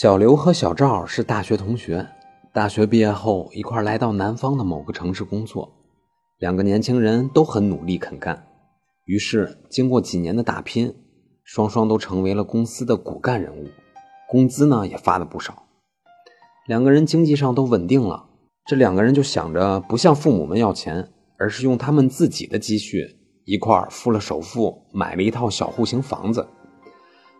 [0.00, 2.06] 小刘和小赵是大学同学，
[2.52, 5.72] 大学毕业后一块来到南方的某个城市工作。
[6.38, 8.46] 两个年轻人都很努力肯干，
[9.06, 10.94] 于是经过几年的打拼，
[11.42, 13.66] 双双都成为了公司的骨干人物，
[14.28, 15.64] 工资呢也发了不少。
[16.68, 18.24] 两个人经济上都稳定了，
[18.66, 21.08] 这两个人就想着不向父母们要钱，
[21.38, 23.04] 而是用他们自己的积蓄
[23.44, 26.46] 一块付了首付，买了一套小户型房子。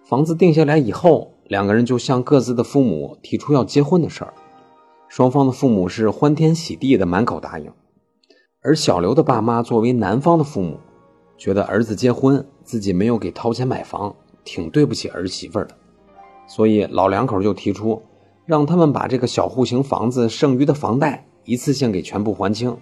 [0.08, 1.37] 房子定下来以后。
[1.48, 4.34] 两个人就向各自的父母提出要结婚的事儿，
[5.08, 7.72] 双方的父母是欢天喜地的满口答应，
[8.62, 10.78] 而小刘的爸妈作为男方的父母，
[11.38, 15.70] 觉得儿子结婚自己没有给掏钱买房，挺对不起儿媳妇的，
[16.46, 18.02] 所以老两口就提出
[18.44, 22.76] 让他们把这个小户型房子剩余的房贷一次性给全部还清，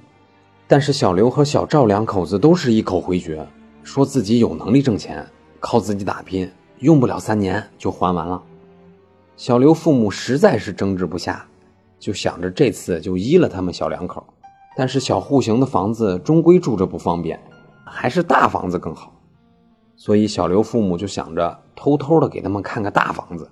[0.67, 3.47] 但是小刘和小赵两口子都是一口回绝，
[3.85, 5.25] 说自己有能力挣钱，
[5.61, 8.43] 靠自己打拼，用不了三年就还完了。
[9.37, 11.47] 小刘父母实在是争执不下，
[11.99, 14.27] 就想着这次就依了他们小两口。
[14.75, 17.39] 但是小户型的房子终归住着不方便，
[17.85, 19.13] 还是大房子更好。
[19.95, 23.51] 所以小刘父母就想着偷偷的给他们看个大房子，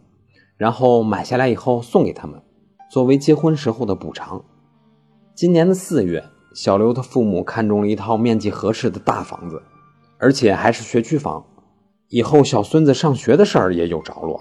[0.56, 2.40] 然后买下来以后送给他们，
[2.90, 4.42] 作为结婚时候的补偿。
[5.34, 9.62] 今年的四月，小刘的父母看中了一套面积合适的大房子，
[10.18, 11.44] 而且还是学区房，
[12.08, 14.40] 以后小孙子上学的事儿也有着落。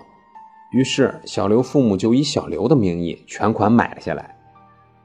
[0.73, 4.35] 于是，小刘父母就以小刘的名义全款买了下来。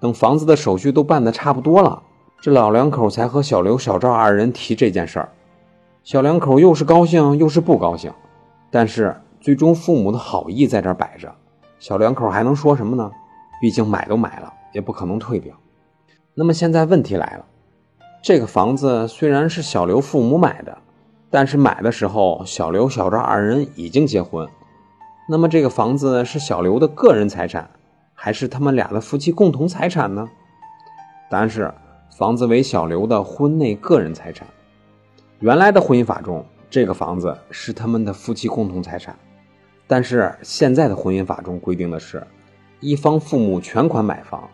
[0.01, 2.03] 等房子的手续都办得差不多了，
[2.41, 5.29] 这老两口才和小刘、小赵二人提这件事儿。
[6.03, 8.11] 小两口又是高兴又是不高兴，
[8.71, 11.35] 但是最终父母的好意在这摆着，
[11.79, 13.11] 小两口还能说什么呢？
[13.61, 15.55] 毕竟买都买了，也不可能退掉。
[16.33, 17.45] 那么现在问题来了，
[18.23, 20.79] 这个房子虽然是小刘父母买的，
[21.29, 24.49] 但是买的时候小刘、小赵二人已经结婚。
[25.31, 27.69] 那么这个房子是小刘的个人财产，
[28.15, 30.27] 还是他们俩的夫妻共同财产呢？
[31.29, 31.71] 答案是，
[32.17, 34.49] 房子为小刘的婚内个人财产。
[35.41, 39.15] 原来的婚姻法中，这个房子是他们的夫妻共同财产，
[39.87, 42.27] 但是现在的婚姻法中规定的是，
[42.81, 44.49] 一方父母全款买房，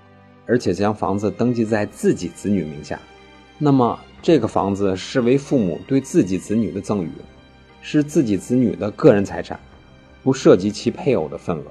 [0.44, 2.98] 而且将房子登记在自己子女名下，
[3.58, 7.12] 那么这个房子视为父母对自己子女的赠与，
[7.80, 9.56] 是自己子女的个人财产。
[10.24, 11.64] 不涉及其配偶的份额，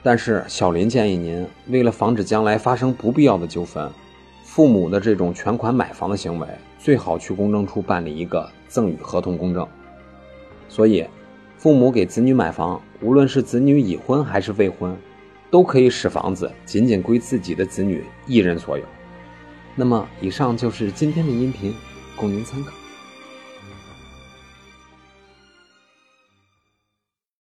[0.00, 3.90] 但是小林建议您，为了防止将来发生不必要的纠纷，
[4.44, 6.46] 父母的这种全款买房的行为，
[6.78, 9.66] 最好去公证处办理一个赠与合同公证。
[10.68, 11.04] 所以，
[11.58, 14.96] 父母给子女买房，无论是子女已婚还是未婚，
[15.50, 18.84] 都可以使房子仅仅归自己的子女一人所有。
[19.74, 21.74] 那么，以上就是今天的音频，
[22.14, 22.72] 供您参考。